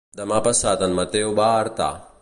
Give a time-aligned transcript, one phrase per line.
[0.19, 1.93] Demà passat en Mateu va a Artà.